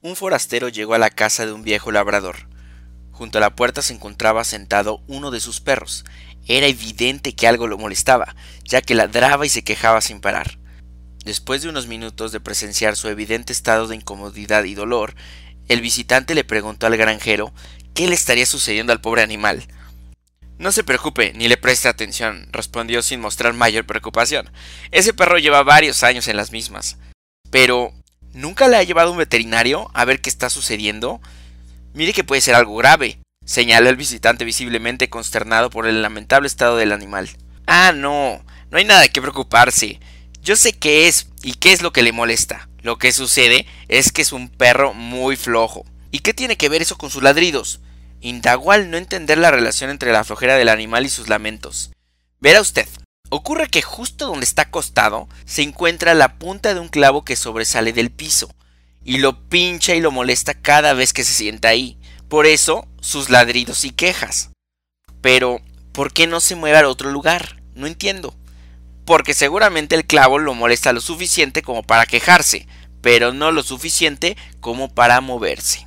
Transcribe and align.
Un 0.00 0.14
forastero 0.14 0.68
llegó 0.68 0.94
a 0.94 0.98
la 0.98 1.10
casa 1.10 1.44
de 1.44 1.52
un 1.52 1.64
viejo 1.64 1.90
labrador. 1.90 2.48
Junto 3.10 3.38
a 3.38 3.40
la 3.40 3.56
puerta 3.56 3.82
se 3.82 3.92
encontraba 3.92 4.44
sentado 4.44 5.02
uno 5.08 5.32
de 5.32 5.40
sus 5.40 5.60
perros. 5.60 6.04
Era 6.46 6.68
evidente 6.68 7.34
que 7.34 7.48
algo 7.48 7.66
lo 7.66 7.78
molestaba, 7.78 8.36
ya 8.62 8.80
que 8.80 8.94
ladraba 8.94 9.44
y 9.44 9.48
se 9.48 9.64
quejaba 9.64 10.00
sin 10.00 10.20
parar. 10.20 10.60
Después 11.24 11.62
de 11.62 11.68
unos 11.68 11.88
minutos 11.88 12.30
de 12.30 12.38
presenciar 12.38 12.94
su 12.94 13.08
evidente 13.08 13.52
estado 13.52 13.88
de 13.88 13.96
incomodidad 13.96 14.62
y 14.62 14.74
dolor, 14.74 15.16
el 15.66 15.80
visitante 15.80 16.36
le 16.36 16.44
preguntó 16.44 16.86
al 16.86 16.96
granjero 16.96 17.52
qué 17.92 18.06
le 18.06 18.14
estaría 18.14 18.46
sucediendo 18.46 18.92
al 18.92 19.00
pobre 19.00 19.22
animal. 19.22 19.66
No 20.58 20.70
se 20.70 20.84
preocupe, 20.84 21.32
ni 21.34 21.48
le 21.48 21.56
preste 21.56 21.88
atención, 21.88 22.48
respondió 22.52 23.02
sin 23.02 23.20
mostrar 23.20 23.52
mayor 23.52 23.84
preocupación. 23.84 24.50
Ese 24.92 25.12
perro 25.12 25.38
lleva 25.38 25.64
varios 25.64 26.04
años 26.04 26.28
en 26.28 26.36
las 26.36 26.52
mismas. 26.52 26.98
Pero, 27.50 27.92
¿nunca 28.32 28.68
le 28.68 28.76
ha 28.76 28.82
llevado 28.82 29.12
un 29.12 29.18
veterinario 29.18 29.90
a 29.94 30.04
ver 30.04 30.20
qué 30.20 30.30
está 30.30 30.50
sucediendo? 30.50 31.20
Mire 31.94 32.12
que 32.12 32.24
puede 32.24 32.40
ser 32.40 32.54
algo 32.54 32.76
grave, 32.76 33.18
señaló 33.44 33.88
el 33.88 33.96
visitante 33.96 34.44
visiblemente 34.44 35.08
consternado 35.08 35.70
por 35.70 35.86
el 35.86 36.02
lamentable 36.02 36.46
estado 36.46 36.76
del 36.76 36.92
animal. 36.92 37.30
Ah, 37.66 37.92
no, 37.94 38.44
no 38.70 38.78
hay 38.78 38.84
nada 38.84 39.08
que 39.08 39.22
preocuparse. 39.22 40.00
Yo 40.42 40.56
sé 40.56 40.72
qué 40.72 41.08
es 41.08 41.28
y 41.42 41.54
qué 41.54 41.72
es 41.72 41.82
lo 41.82 41.92
que 41.92 42.02
le 42.02 42.12
molesta. 42.12 42.68
Lo 42.82 42.98
que 42.98 43.12
sucede 43.12 43.66
es 43.88 44.12
que 44.12 44.22
es 44.22 44.32
un 44.32 44.48
perro 44.48 44.94
muy 44.94 45.36
flojo. 45.36 45.84
¿Y 46.10 46.20
qué 46.20 46.32
tiene 46.32 46.56
que 46.56 46.68
ver 46.68 46.82
eso 46.82 46.96
con 46.96 47.10
sus 47.10 47.22
ladridos? 47.22 47.80
Indagó 48.20 48.72
al 48.72 48.90
no 48.90 48.96
entender 48.96 49.38
la 49.38 49.50
relación 49.50 49.90
entre 49.90 50.12
la 50.12 50.24
flojera 50.24 50.56
del 50.56 50.68
animal 50.68 51.04
y 51.04 51.08
sus 51.08 51.28
lamentos. 51.28 51.90
Verá 52.40 52.60
usted, 52.60 52.86
ocurre 53.30 53.68
que 53.68 53.82
justo 53.82 54.26
donde 54.26 54.44
está 54.44 54.62
acostado 54.62 55.28
se 55.44 55.62
encuentra 55.62 56.14
la 56.14 56.38
punta 56.38 56.74
de 56.74 56.80
un 56.80 56.88
clavo 56.88 57.24
que 57.24 57.36
sobresale 57.36 57.92
del 57.92 58.10
piso, 58.10 58.54
y 59.04 59.18
lo 59.18 59.48
pincha 59.48 59.94
y 59.94 60.00
lo 60.00 60.10
molesta 60.10 60.54
cada 60.54 60.92
vez 60.92 61.12
que 61.12 61.24
se 61.24 61.32
sienta 61.32 61.68
ahí. 61.68 61.98
Por 62.28 62.46
eso 62.46 62.86
sus 63.00 63.30
ladridos 63.30 63.84
y 63.84 63.90
quejas. 63.90 64.50
Pero, 65.22 65.60
¿por 65.92 66.12
qué 66.12 66.26
no 66.26 66.40
se 66.40 66.54
mueve 66.54 66.78
a 66.78 66.88
otro 66.88 67.10
lugar? 67.10 67.62
No 67.74 67.86
entiendo. 67.86 68.34
Porque 69.04 69.32
seguramente 69.32 69.94
el 69.94 70.04
clavo 70.04 70.38
lo 70.38 70.54
molesta 70.54 70.92
lo 70.92 71.00
suficiente 71.00 71.62
como 71.62 71.82
para 71.82 72.04
quejarse, 72.04 72.66
pero 73.00 73.32
no 73.32 73.50
lo 73.50 73.62
suficiente 73.62 74.36
como 74.60 74.92
para 74.92 75.20
moverse. 75.22 75.86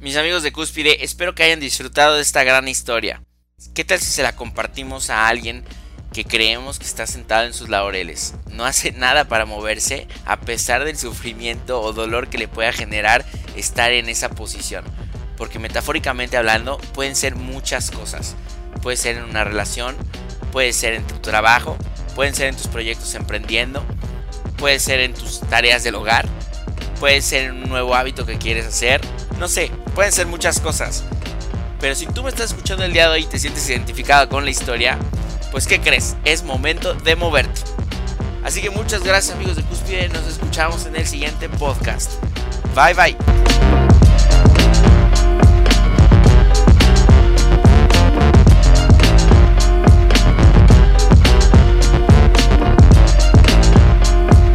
Mis 0.00 0.16
amigos 0.16 0.42
de 0.42 0.52
Cúspide, 0.52 1.04
espero 1.04 1.34
que 1.34 1.42
hayan 1.42 1.60
disfrutado 1.60 2.16
de 2.16 2.22
esta 2.22 2.44
gran 2.44 2.68
historia. 2.68 3.22
¿Qué 3.74 3.84
tal 3.84 4.00
si 4.00 4.06
se 4.06 4.22
la 4.22 4.36
compartimos 4.36 5.10
a 5.10 5.28
alguien 5.28 5.64
que 6.12 6.24
creemos 6.24 6.78
que 6.78 6.84
está 6.84 7.06
sentado 7.06 7.46
en 7.46 7.54
sus 7.54 7.68
laureles? 7.68 8.34
No 8.50 8.64
hace 8.64 8.92
nada 8.96 9.24
para 9.24 9.46
moverse 9.46 10.06
a 10.24 10.40
pesar 10.40 10.84
del 10.84 10.98
sufrimiento 10.98 11.80
o 11.80 11.92
dolor 11.92 12.28
que 12.28 12.38
le 12.38 12.48
pueda 12.48 12.72
generar 12.72 13.24
estar 13.56 13.92
en 13.92 14.08
esa 14.08 14.30
posición. 14.30 14.84
Porque 15.36 15.58
metafóricamente 15.58 16.36
hablando 16.36 16.78
pueden 16.94 17.16
ser 17.16 17.34
muchas 17.34 17.90
cosas. 17.90 18.36
Puede 18.82 18.96
ser 18.96 19.16
en 19.16 19.24
una 19.24 19.44
relación, 19.44 19.96
puede 20.52 20.72
ser 20.72 20.94
en 20.94 21.06
tu 21.06 21.18
trabajo, 21.18 21.76
pueden 22.14 22.34
ser 22.34 22.48
en 22.48 22.56
tus 22.56 22.68
proyectos 22.68 23.14
emprendiendo, 23.14 23.84
puede 24.56 24.78
ser 24.78 25.00
en 25.00 25.14
tus 25.14 25.40
tareas 25.40 25.82
del 25.82 25.94
hogar, 25.94 26.26
puede 27.00 27.22
ser 27.22 27.46
en 27.46 27.62
un 27.62 27.68
nuevo 27.68 27.94
hábito 27.94 28.26
que 28.26 28.38
quieres 28.38 28.66
hacer, 28.66 29.00
no 29.38 29.48
sé, 29.48 29.70
pueden 29.94 30.12
ser 30.12 30.26
muchas 30.26 30.60
cosas. 30.60 31.04
Pero 31.80 31.96
si 31.96 32.06
tú 32.06 32.22
me 32.22 32.28
estás 32.28 32.50
escuchando 32.50 32.84
el 32.84 32.92
día 32.92 33.08
de 33.08 33.14
hoy 33.14 33.22
y 33.22 33.26
te 33.26 33.40
sientes 33.40 33.68
identificado 33.68 34.28
con 34.28 34.44
la 34.44 34.50
historia, 34.52 34.98
pues 35.52 35.66
¿qué 35.66 35.80
crees? 35.80 36.16
Es 36.24 36.42
momento 36.42 36.94
de 36.94 37.14
moverte. 37.14 37.60
Así 38.42 38.60
que 38.60 38.70
muchas 38.70 39.04
gracias 39.04 39.36
amigos 39.36 39.54
de 39.54 39.62
Cuspide, 39.62 40.08
nos 40.08 40.26
escuchamos 40.26 40.86
en 40.86 40.96
el 40.96 41.06
siguiente 41.06 41.48
podcast. 41.48 42.12
Bye 42.74 42.94
bye. 42.94 43.71